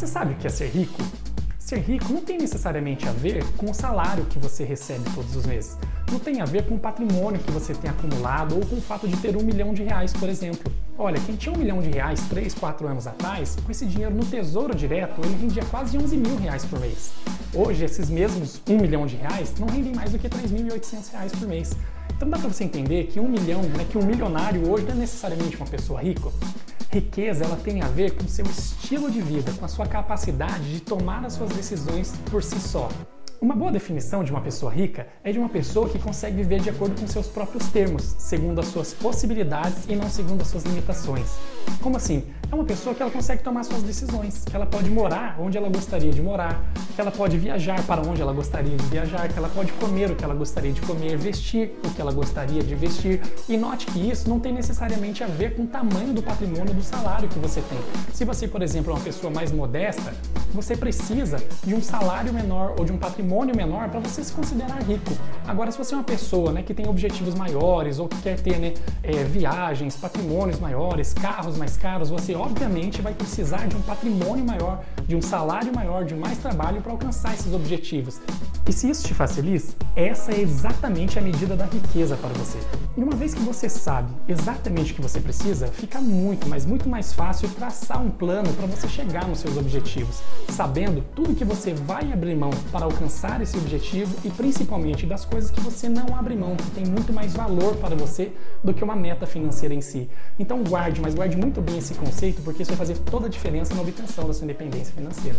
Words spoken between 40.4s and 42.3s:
as suas limitações. Como assim?